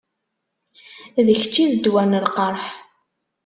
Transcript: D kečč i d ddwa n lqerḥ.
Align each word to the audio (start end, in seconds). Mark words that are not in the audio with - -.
D 1.25 1.27
kečč 1.39 1.55
i 1.63 1.65
d 1.71 1.73
ddwa 1.75 2.03
n 2.03 2.21
lqerḥ. 2.25 2.65